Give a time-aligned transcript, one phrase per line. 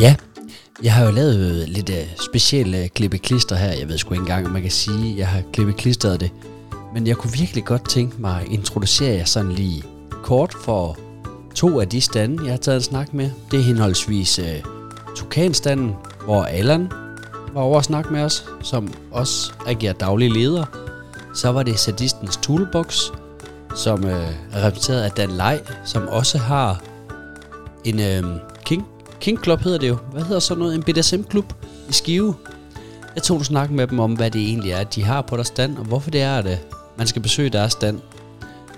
[0.00, 0.16] Ja,
[0.82, 3.72] jeg har jo lavet lidt uh, specielle øh, uh, klippeklister her.
[3.72, 6.30] Jeg ved sgu ikke engang, om man kan sige, at jeg har klippeklistret det.
[6.94, 9.82] Men jeg kunne virkelig godt tænke mig at introducere jer sådan lige
[10.22, 10.98] kort for
[11.54, 13.30] to af de stande, jeg har taget en snak med.
[13.50, 14.72] Det er henholdsvis uh,
[15.16, 15.94] Tukanstanden,
[16.24, 16.88] hvor Allan
[17.54, 20.64] var over at snakke med os, som også agerer daglig leder.
[21.34, 23.00] Så var det Sadistens Toolbox,
[23.74, 26.82] som øh, er repræsenteret af Dan Lej, som også har
[27.84, 28.24] en øh,
[29.20, 29.96] King Club hedder det jo.
[30.12, 30.74] Hvad hedder så noget?
[30.74, 31.52] En BDSM-klub
[31.88, 32.34] i Skive.
[33.14, 35.48] Jeg tog en snak med dem om, hvad det egentlig er, de har på deres
[35.48, 36.56] stand, og hvorfor det er, at øh,
[36.98, 38.00] man skal besøge deres stand.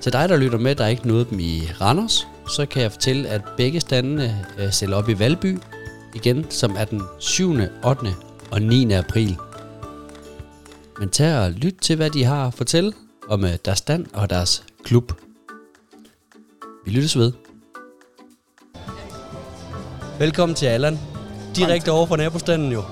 [0.00, 2.92] Til dig, der lytter med, der er ikke noget dem i Randers, så kan jeg
[2.92, 5.58] fortælle, at begge standene øh, sælger op i Valby
[6.14, 7.54] igen, som er den 7.,
[7.84, 8.06] 8.
[8.50, 8.92] og 9.
[8.92, 9.36] april.
[10.98, 12.92] Men tag og lyt til, hvad de har at fortælle
[13.28, 15.12] om øh, deres stand og deres klub.
[16.84, 17.32] Vi lyttes ved.
[20.20, 20.98] Velkommen til Allan.
[21.56, 22.82] Direkte over for nabostanden jo.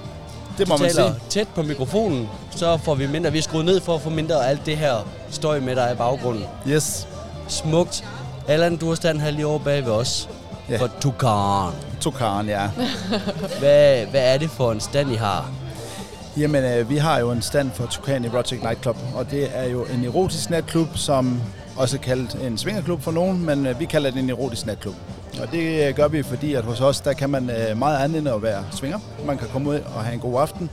[0.58, 1.14] Det må du man sige.
[1.28, 3.32] tæt på mikrofonen, så får vi mindre.
[3.32, 5.82] Vi er skruet ned for at få mindre af alt det her støj med, der
[5.82, 6.44] er i baggrunden.
[6.68, 7.08] Yes.
[7.48, 8.04] Smukt.
[8.46, 10.28] Allan, du har stand her lige over bag ved os.
[10.68, 10.76] Ja.
[10.78, 11.72] For Tukan.
[12.00, 12.70] Tukaren, ja.
[13.60, 15.50] Hvad, hvad er det for en stand, I har?
[16.36, 19.84] Jamen, øh, vi har jo en stand for Tukan Erotic Nightclub, og det er jo
[19.84, 21.40] en erotisk natklub, som
[21.78, 24.94] også kaldt en svingerklub for nogen, men øh, vi kalder det en erotisk natklub.
[25.40, 28.18] Og det øh, gør vi, fordi at hos os, der kan man øh, meget andet
[28.18, 28.98] end at være svinger.
[29.26, 30.70] Man kan komme ud og have en god aften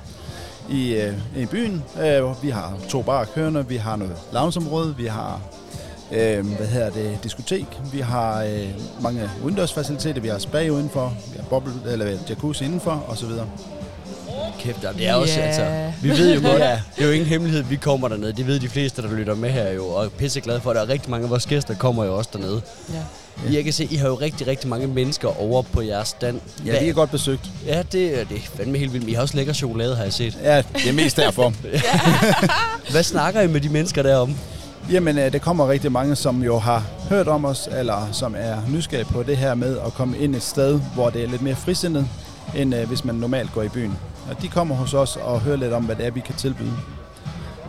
[0.70, 1.84] i, i byen.
[2.42, 5.42] Vi har to barer kørende, vi har noget loungeområde, vi har
[6.12, 8.70] øh, hvad hedder det, diskotek, vi har øh,
[9.02, 13.30] mange udendørsfaciliteter, vi har spa udenfor, vi har boble, eller jacuzzi indenfor, osv.
[14.60, 15.46] Kæft, og det er også, Ja.
[15.46, 16.80] altså, vi ved jo godt, ja.
[16.96, 18.34] det er jo ingen hemmelighed, vi kommer dernede.
[18.34, 20.82] Det ved de fleste, der lytter med her jo, og er pisseglade for det.
[20.82, 22.62] Og rigtig mange af vores gæster kommer jo også dernede.
[22.94, 23.54] Ja.
[23.54, 26.40] Jeg kan se, I har jo rigtig, rigtig mange mennesker over på jeres stand.
[26.66, 27.42] Ja, vi er godt besøgt.
[27.66, 29.10] Ja, det, det er fandme helt vildt.
[29.10, 30.38] I har også lækker chokolade, har jeg set.
[30.44, 31.54] Ja, det er mest derfor.
[32.92, 34.36] Hvad snakker I med de mennesker derom?
[34.92, 38.56] Jamen, øh, der kommer rigtig mange, som jo har hørt om os, eller som er
[38.70, 41.56] nysgerrige på det her med at komme ind et sted, hvor det er lidt mere
[41.56, 42.08] frisindet,
[42.56, 43.98] end øh, hvis man normalt går i byen.
[44.30, 46.74] Og de kommer hos os og hører lidt om, hvad det er, vi kan tilbyde.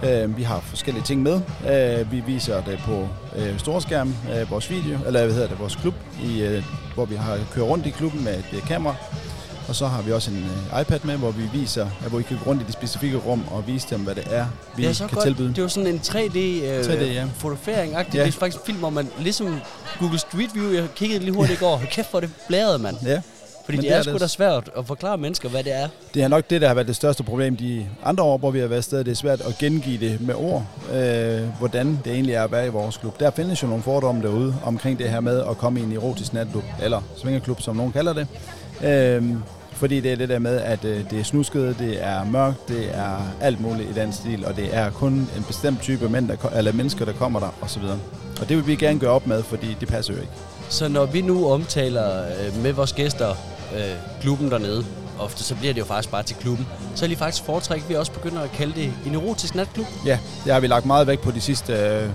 [0.05, 1.41] Øh, vi har forskellige ting med.
[1.71, 5.77] Øh, vi viser det på øh, storskærm, øh, vores video, eller hvad hedder det, vores
[5.77, 5.95] klub,
[6.25, 8.95] i, øh, hvor vi har kørt rundt i klubben med et øh, kamera.
[9.69, 12.23] Og så har vi også en øh, iPad med, hvor vi viser, at hvor I
[12.23, 14.47] kan gå rundt i de specifikke rum og vise dem, hvad det er,
[14.77, 15.25] vi det er så kan godt.
[15.25, 15.49] tilbyde.
[15.49, 17.25] Det er jo sådan en 3D, øh, 3D, ja.
[17.37, 17.93] fotografering.
[17.93, 18.03] Ja.
[18.13, 19.61] Det er faktisk en film, hvor man ligesom
[19.99, 21.83] Google Street View, jeg kiggede lige hurtigt i går.
[21.91, 22.97] Kæft, hvor er det blæret, mand.
[23.05, 23.21] Ja.
[23.67, 25.89] Fordi Men det, det er er sgu da svært at forklare mennesker, hvad det er.
[26.15, 28.59] Det er nok det, der har været det største problem de andre år, hvor vi
[28.59, 29.05] har været afsted.
[29.05, 32.67] Det er svært at gengive det med ord, øh, hvordan det egentlig er at være
[32.67, 33.21] i vores klub.
[33.21, 36.33] Der findes jo nogle fordomme derude omkring det her med at komme i en erotisk
[36.33, 38.27] natklub, eller svingerklub, som nogen kalder det.
[38.85, 39.25] Øh,
[39.73, 42.89] fordi det er det der med, at øh, det er snusket, det er mørkt, det
[42.95, 46.49] er alt muligt i den stil, og det er kun en bestemt type mænd, der,
[46.57, 47.83] eller mennesker, der kommer der, osv.
[48.41, 50.33] Og det vil vi gerne gøre op med, fordi det passer jo ikke.
[50.69, 53.35] Så når vi nu omtaler øh, med vores gæster
[53.75, 54.85] øh, klubben dernede,
[55.19, 57.95] ofte så bliver det jo faktisk bare til klubben, så er lige faktisk foretræk, vi
[57.95, 59.87] også begynder at kalde det en erotisk natklub.
[60.07, 62.11] Ja, det har vi lagt meget vægt på de sidste, øh,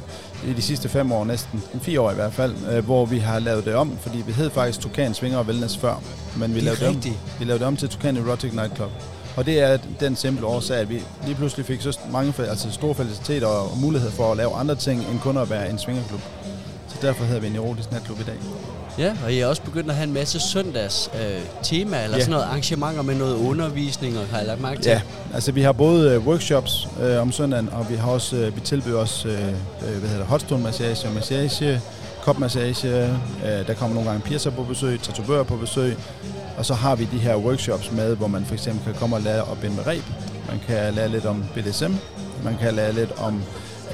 [0.48, 3.40] i de sidste fem år, næsten fire år i hvert fald, øh, hvor vi har
[3.40, 6.02] lavet det om, fordi vi hed faktisk Tukan Svinger og Wellness før,
[6.36, 7.04] men vi lavede, det om,
[7.40, 8.92] vi lavede det om til Tukan Erotic Nightclub.
[9.38, 12.96] Og det er den simple årsag, at vi lige pludselig fik så mange, altså store
[12.96, 16.22] faciliteter og mulighed for at lave andre ting, end kun at være en svingerklub.
[16.88, 18.38] Så derfor hedder vi en erotisk natklub i dag.
[18.98, 22.22] Ja, og I er også begyndt at have en masse søndags øh, tema, eller Ja.
[22.24, 24.90] sådan noget arrangementer med noget undervisning, og har jeg lagt mærke til?
[24.90, 25.02] Ja,
[25.34, 28.62] altså vi har både øh, workshops øh, om søndagen, og vi har også øh, vi
[28.62, 31.82] tilbyder også øh, øh, hvad hedder det, hotstone massage, massage,
[32.22, 33.04] kopmassage.
[33.46, 35.98] Øh, der kommer nogle gange piercer på besøg, tatovører på besøg.
[36.58, 39.22] Og så har vi de her workshops med, hvor man for eksempel kan komme og
[39.22, 40.04] lære at binde med reb.
[40.50, 41.92] Man kan lære lidt om BDSM.
[42.44, 43.42] Man kan lære lidt om,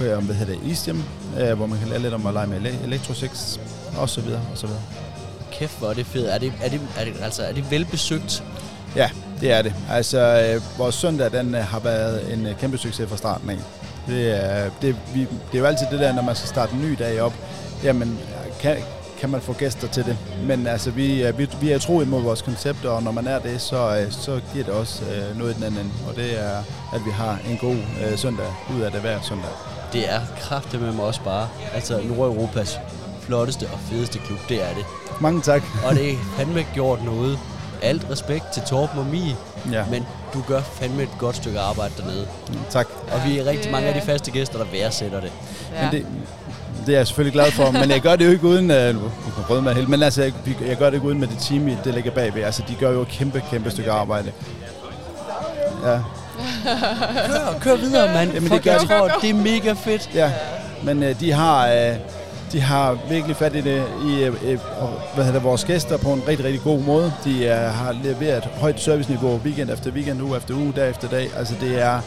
[0.01, 1.03] øh, om hvad hedder det, istim,
[1.39, 3.59] øh, hvor man kan lære lidt om at lege med ele- elektrosex,
[3.97, 4.81] og så videre, og så videre.
[5.51, 6.29] Kæft, hvor er det fedt.
[6.29, 8.43] Er det, er det, er det, altså, er det velbesøgt?
[8.95, 9.09] Ja,
[9.41, 9.73] det er det.
[9.91, 13.57] Altså, øh, vores søndag, den øh, har været en øh, kæmpe succes fra starten af.
[14.07, 16.81] Det er, det, vi, det er jo altid det der, når man skal starte en
[16.81, 17.33] ny dag op,
[17.83, 18.19] jamen,
[18.59, 18.77] kan,
[19.19, 20.17] kan man få gæster til det.
[20.43, 23.39] Men altså, vi, er- vi, vi er tro imod vores koncept, og når man er
[23.39, 25.91] det, så, øh, så giver det også øh, noget i den anden ende.
[26.09, 26.57] Og det er,
[26.93, 28.45] at vi har en god øh, søndag
[28.75, 29.49] ud af det hver søndag.
[29.93, 31.47] Det er kraftigt med mig også bare.
[31.73, 32.79] Altså Nordeuropas
[33.27, 34.85] flotteste og fedeste klub, det er det.
[35.21, 35.63] Mange tak.
[35.85, 37.39] Og det er fandme gjort noget.
[37.81, 39.35] Alt respekt til Torben og Mie,
[39.71, 42.27] Ja, men du gør fandme et godt stykke arbejde dernede.
[42.69, 42.87] tak.
[43.11, 45.31] Og vi er rigtig mange af de faste gæster, der værdsætter det.
[45.75, 45.81] Ja.
[45.83, 46.05] Men det,
[46.85, 49.61] det er jeg selvfølgelig glad for, men jeg gør det jo ikke uden uh, brød
[49.61, 49.89] med helt.
[49.89, 50.33] Men altså, jeg,
[50.67, 52.43] jeg gør det ikke uden med det team, det ligger bagved.
[52.43, 54.31] Altså, de gør jo et kæmpe, kæmpe stykke arbejde.
[55.85, 55.99] Ja.
[57.27, 58.33] Kør, kør videre, mand.
[58.33, 60.09] Jamen, det gør jeg tror, det er mega fedt.
[60.13, 60.31] Ja,
[60.83, 61.67] men øh, de har...
[61.67, 61.95] Øh,
[62.51, 64.59] de har virkelig fat i det i øh, øh,
[65.15, 67.13] hvad hedder vores gæster på en rigtig, rigtig god måde.
[67.23, 71.29] De øh, har leveret højt serviceniveau weekend efter weekend, uge efter uge, dag efter dag.
[71.37, 71.99] Altså det er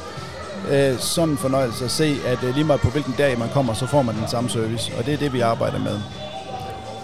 [0.71, 3.75] øh, sådan en fornøjelse at se, at øh, lige meget på hvilken dag man kommer,
[3.75, 4.93] så får man den samme service.
[4.99, 5.99] Og det er det, vi arbejder med.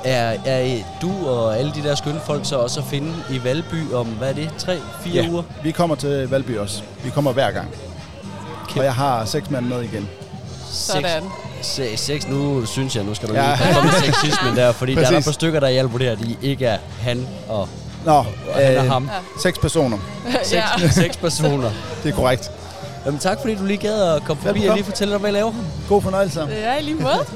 [0.05, 3.93] Er, er du og alle de der skønne folk så også at finde i Valby
[3.93, 5.43] om, hvad er det, tre, fire Ja, uger?
[5.63, 6.83] vi kommer til Valby også.
[7.05, 7.69] Vi kommer hver gang.
[8.69, 8.81] Kæmpe.
[8.81, 10.09] Og jeg har seks mand med igen.
[10.71, 11.23] Sådan.
[11.63, 13.41] Se, seks, nu synes jeg, nu skal du Ja.
[13.57, 13.75] lige ja.
[13.75, 15.25] komme med sexismen der, fordi der er der et Præcis.
[15.27, 17.69] par stykker, der hjælper det her, de ikke er han og,
[18.05, 18.25] Nå, og
[18.55, 19.11] han og øh, ham.
[19.43, 19.99] seks personer.
[20.43, 20.89] Seks, ja.
[20.91, 21.71] seks personer.
[22.03, 22.51] Det er korrekt.
[23.07, 24.77] Jamen tak, fordi du lige gad at komme forbi og Velbekomme.
[24.77, 25.53] lige fortælle dig, hvad jeg laver.
[25.89, 26.41] God fornøjelse.
[26.43, 27.27] Ja, i lige måde.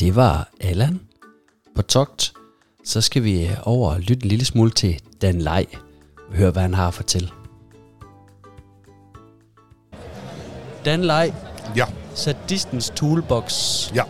[0.00, 1.00] Det var Allan
[1.76, 2.32] på togt.
[2.84, 5.66] Så skal vi over og lytte en lille smule til Dan Lej
[6.30, 7.28] og høre, hvad han har at fortælle.
[10.84, 11.32] Dan Lej,
[11.76, 11.84] Ja,
[12.14, 13.52] Sadistens Toolbox
[13.94, 14.02] ja,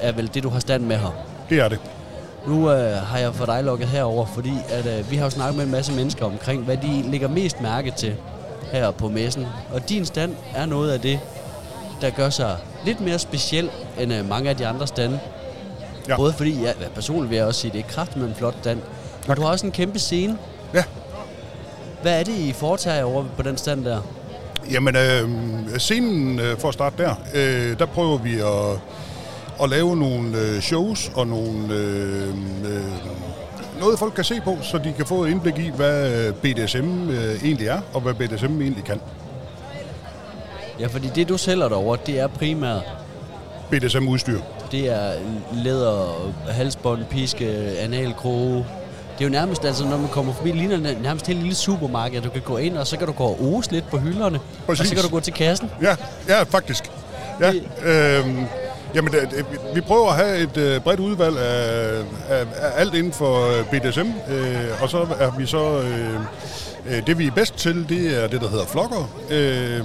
[0.00, 1.24] er vel det, du har stand med her.
[1.50, 1.78] det er det.
[2.46, 5.56] Nu øh, har jeg fået dig lukket herover, fordi at, øh, vi har jo snakket
[5.56, 8.14] med en masse mennesker omkring, hvad de lægger mest mærke til
[8.72, 9.46] her på messen.
[9.72, 11.20] Og din stand er noget af det,
[12.00, 15.20] der gør sig lidt mere speciel end øh, mange af de andre stande.
[16.08, 16.16] Ja.
[16.16, 18.80] Både fordi, ja, personligt vil jeg også sige, det er kraftigt med en flot stand.
[19.28, 20.38] Men du har også en kæmpe scene.
[20.74, 20.84] Ja.
[22.02, 24.00] Hvad er det, I foretager over på den stand der?
[24.70, 25.28] Jamen, øh,
[25.78, 28.80] scenen, øh, for at starte der, øh, der prøver vi at,
[29.62, 32.28] at lave nogle øh, shows og nogle, øh,
[32.64, 32.84] øh,
[33.80, 37.10] noget folk kan se på, så de kan få et indblik i, hvad øh, BDSM
[37.10, 39.00] øh, egentlig er, og hvad BDSM egentlig kan.
[40.80, 42.82] Ja, fordi det, du sælger derovre, det er primært
[43.70, 44.40] BDSM-udstyr.
[44.72, 45.12] Det er
[45.52, 47.48] læder, halsbånd, piske,
[47.78, 48.66] analkroge.
[49.18, 51.54] Det er jo nærmest, altså når man kommer forbi, det ligner det nærmest et lille
[51.54, 52.22] supermarked.
[52.22, 54.36] Du kan gå ind, og så kan du gå og ose lidt på hylderne.
[54.38, 54.88] Og Præcis.
[54.88, 55.70] så kan du gå til kassen.
[55.82, 55.96] Ja,
[56.28, 56.90] ja faktisk.
[57.40, 57.52] Ja,
[57.82, 58.26] øh,
[58.94, 61.98] jamen, det, det, vi prøver at have et øh, bredt udvalg af,
[62.28, 65.80] af, af alt inden for øh, BDSM, øh, og så er vi så...
[65.80, 66.14] Øh,
[66.86, 69.10] øh, det vi er bedst til, det er det, der hedder flokker.
[69.30, 69.80] Øh,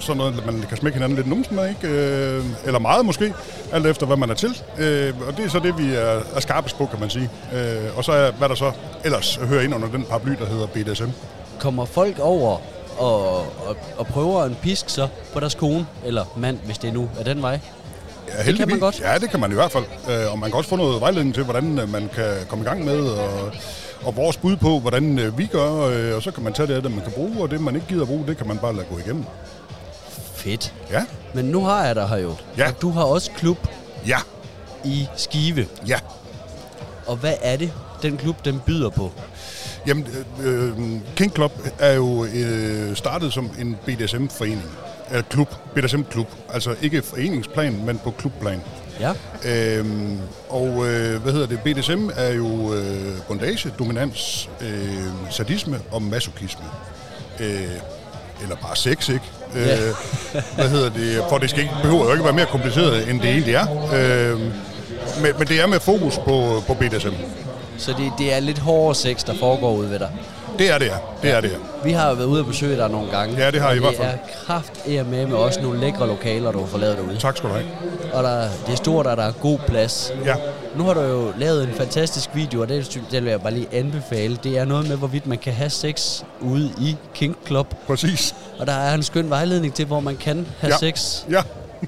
[0.00, 1.88] sådan noget, man kan smække hinanden lidt numsen med, ikke?
[1.88, 3.34] Øh, eller meget måske,
[3.72, 4.62] alt efter hvad man er til.
[4.78, 7.30] Øh, og det er så det, vi er, er skarpest på, kan man sige.
[7.54, 8.72] Øh, og så er, hvad der så
[9.04, 11.08] ellers hører ind under den paraply, der hedder BDSM.
[11.58, 12.58] Kommer folk over
[12.98, 17.08] og, og, og prøver en pisk så på deres kone, eller mand, hvis det nu
[17.18, 17.60] er den vej.
[18.28, 18.80] Ja, man heldigvis.
[18.80, 19.00] godt.
[19.00, 19.84] Ja, det kan man i hvert fald.
[20.10, 22.68] Øh, og man kan også få noget vejledning til, hvordan øh, man kan komme i
[22.68, 23.52] gang med, og,
[24.04, 26.84] og vores bud på, hvordan øh, vi gør, øh, og så kan man tage det,
[26.84, 28.74] det man kan bruge, og det, man ikke gider at bruge, det kan man bare
[28.74, 29.24] lade gå igennem.
[30.40, 30.74] Fedt.
[30.90, 31.04] Ja,
[31.34, 32.34] Men nu har jeg dig her jo.
[32.58, 32.68] Ja.
[32.68, 33.58] Og du har også klub
[34.06, 34.18] ja,
[34.84, 35.66] i Skive.
[35.86, 35.98] ja.
[37.06, 37.72] Og hvad er det,
[38.02, 39.12] den klub den byder på?
[39.86, 40.06] Jamen,
[40.42, 40.78] øh, øh,
[41.16, 44.64] King Club er jo øh, startet som en BDSM-forening.
[45.10, 46.26] Eller klub, BDSM-klub.
[46.52, 48.60] Altså ikke foreningsplan, men på klubplan.
[49.00, 49.12] Ja.
[49.44, 51.60] Øhm, og øh, hvad hedder det?
[51.60, 56.64] BDSM er jo øh, bondage, dominans, øh, sadisme og masochisme.
[57.40, 57.68] Øh,
[58.42, 59.24] eller bare sex, ikke?
[59.54, 59.94] Øh,
[60.54, 61.24] hvad hedder det?
[61.28, 63.66] For det skal ikke, behøver jo ikke være mere kompliceret, end det egentlig er.
[63.94, 64.40] Øh,
[65.22, 67.14] men, men det er med fokus på, på BDSM.
[67.78, 70.10] Så det, det er lidt hårdere sex, der foregår ude ved dig.
[70.58, 70.94] Det er det, ja.
[71.22, 71.56] Det er det, ja.
[71.84, 73.36] Vi har jo været ude og besøge dig nogle gange.
[73.44, 74.08] Ja, det har I i hvert fald.
[74.08, 77.16] Det er kraft med med også nogle lækre lokaler, du har fået lavet derude.
[77.18, 77.66] Tak skal du have.
[78.12, 80.12] Og der, det er stort, og der er god plads.
[80.24, 80.34] Ja,
[80.76, 83.66] Nu har du jo lavet en fantastisk video, og det, det vil jeg bare lige
[83.72, 84.38] anbefale.
[84.44, 87.74] Det er noget med, hvorvidt man kan have sex ude i King Club.
[87.86, 88.34] præcis.
[88.58, 90.78] Og der er en skøn vejledning til, hvor man kan have Ja.
[90.90, 91.22] sex.
[91.30, 91.42] Ja,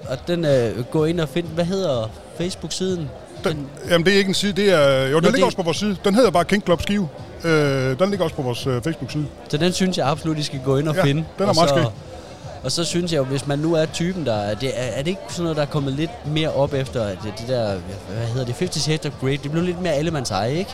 [0.09, 3.11] Og den øh, gå ind og find, hvad hedder Facebook-siden?
[3.45, 5.07] den, jamen det er ikke en side, det er...
[5.09, 5.97] Jo, den det- ligger også på vores side.
[6.05, 7.09] Den hedder bare King Club Skive.
[7.45, 9.27] Øh, den ligger også på vores øh, Facebook-side.
[9.49, 11.25] Så den synes jeg absolut, I skal gå ind og Ja, finde.
[11.39, 11.87] den er og meget så, skæg.
[12.65, 14.99] Og så synes jeg jo, hvis man nu er typen, der er, det, er, er
[15.03, 17.75] det ikke sådan noget, der er kommet lidt mere op efter det, det der,
[18.17, 19.39] hvad hedder det, 50 Shades of Grey?
[19.43, 20.71] Det blev lidt mere allemands eje, ikke?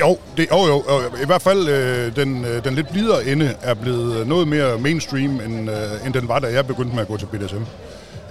[0.00, 3.54] Jo, det, jo, jo, jo, i hvert fald øh, den, øh, den lidt blidere ende
[3.62, 7.08] er blevet noget mere mainstream, end, øh, end den var, da jeg begyndte med at
[7.08, 7.56] gå til BDSM.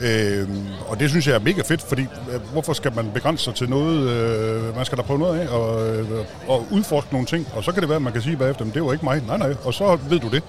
[0.02, 0.48] Øh,
[0.88, 3.70] og det synes jeg er mega fedt, fordi øh, hvorfor skal man begrænse sig til
[3.70, 4.10] noget?
[4.10, 6.06] Øh, man skal da prøve noget af og, øh,
[6.48, 8.74] og udforske nogle ting, og så kan det være, at man kan sige bagefter, men
[8.74, 9.22] det var ikke mig.
[9.28, 10.44] Nej, nej, og så ved du det.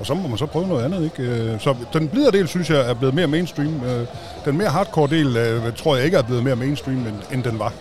[0.00, 1.22] Og så må man så prøve noget andet, ikke?
[1.22, 3.84] Øh, Så den blidere del, synes jeg, er blevet mere mainstream.
[3.84, 4.06] Øh,
[4.44, 7.58] Den mere hardcore del, øh, tror jeg ikke er blevet mere mainstream, end, end den
[7.58, 7.72] var.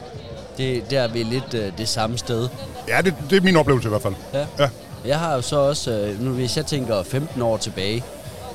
[0.58, 2.48] Det, der er vi lidt øh, det samme sted.
[2.88, 4.14] Ja, det, det er min oplevelse i hvert fald.
[4.34, 4.46] Ja.
[4.60, 4.70] Ja.
[5.06, 8.04] Jeg har jo så også, øh, nu hvis jeg tænker 15 år tilbage,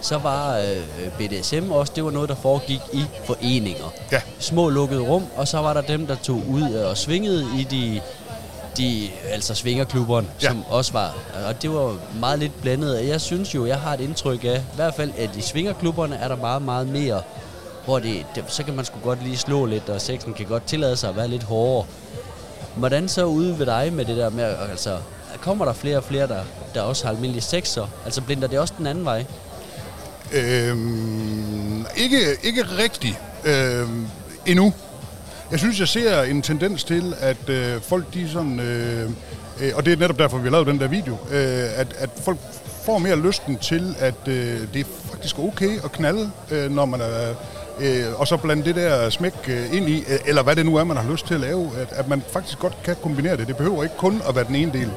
[0.02, 0.76] så var øh,
[1.18, 3.92] BDSM også, det var noget, der foregik i foreninger.
[4.12, 4.20] Ja.
[4.38, 8.00] Små lukkede rum, og så var der dem, der tog ud og svingede i de,
[8.76, 10.48] de altså svingerklubberne, Ja.
[10.48, 11.14] som også var,
[11.48, 12.98] og det var meget lidt blandet.
[12.98, 16.16] Og Jeg synes jo, jeg har et indtryk af, i hvert fald, at i svingerklubberne
[16.16, 17.22] er der meget, meget mere,
[17.84, 20.64] hvor det, det, så kan man sgu godt lige slå lidt, og sexen kan godt
[20.66, 21.86] tillade sig at være lidt hårdere.
[22.74, 24.96] Hvordan så ude ved dig med det der med, altså,
[25.40, 26.40] kommer der flere og flere, der,
[26.74, 27.86] der også har almindelige sexer?
[28.04, 29.24] Altså blinder det også den anden vej?
[30.32, 34.06] Øhm, ikke, ikke rigtigt øhm,
[34.46, 34.72] endnu.
[35.50, 38.60] Jeg synes, jeg ser en tendens til, at øh, folk de sådan...
[38.60, 39.10] Øh,
[39.60, 41.16] øh, og det er netop derfor, vi har lavet den der video.
[41.30, 42.38] Øh, at, at folk
[42.84, 47.00] får mere lysten til, at øh, det er faktisk okay at knalde, øh, når man
[47.00, 47.34] er...
[47.80, 50.76] Øh, og så blande det der smæk øh, ind i, øh, eller hvad det nu
[50.76, 53.46] er, man har lyst til at lave, at, at man faktisk godt kan kombinere det.
[53.46, 54.90] Det behøver ikke kun at være den ene del.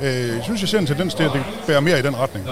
[0.00, 2.46] Øh, jeg synes, jeg ser en tendens til, at det bærer mere i den retning.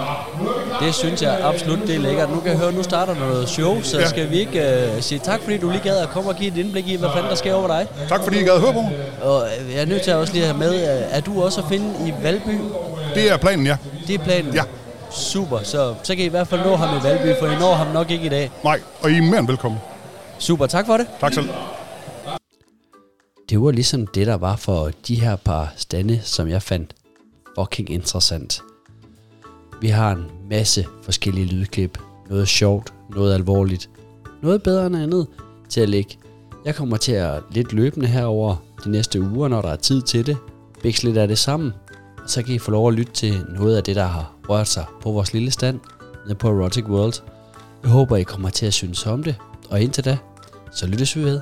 [0.81, 2.29] Det synes jeg absolut, det er lækkert.
[2.29, 4.07] Nu kan jeg høre, nu starter noget show, så Ja.
[4.09, 6.57] skal vi ikke uh, sige tak, fordi du lige gad at komme og give et
[6.57, 7.87] indblik i, hvad fanden der sker over dig.
[8.09, 8.83] Tak fordi I gad høre på.
[9.21, 11.61] Og øh, jeg er nødt til at også lige have med, uh, er du også
[11.61, 12.57] at finde i Valby?
[13.15, 13.77] Det er planen, ja.
[14.07, 14.53] Det er planen?
[14.53, 14.63] Ja.
[15.11, 17.73] Super, så, så kan I i hvert fald nå ham i Valby, for I når
[17.75, 18.51] ham nok ikke i dag.
[18.63, 19.79] Nej, og I er mere end velkommen.
[20.39, 21.07] Super, tak for det.
[21.21, 21.49] Tak selv.
[23.49, 26.91] Det var ligesom det, der var for de her par stande, som jeg fandt
[27.59, 28.61] fucking interessant.
[29.81, 31.97] Vi har en masse forskellige lydklip.
[32.29, 33.89] Noget sjovt, noget alvorligt,
[34.41, 35.27] noget bedre end andet
[35.69, 36.17] til at lægge.
[36.65, 38.55] Jeg kommer til at lidt løbende herover
[38.85, 40.37] de næste uger, når der er tid til det.
[40.83, 41.73] Bækse lidt af det sammen.
[42.23, 44.67] Og så kan I få lov at lytte til noget af det, der har rørt
[44.67, 45.79] sig på vores lille stand
[46.25, 47.13] nede på Erotic World.
[47.83, 49.35] Jeg håber, I kommer til at synes om det.
[49.69, 50.17] Og indtil da,
[50.71, 51.41] så lyttes vi ved.